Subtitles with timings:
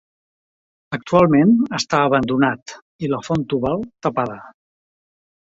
[0.97, 4.41] Actualment està abandonat i la font Tubal, tapada.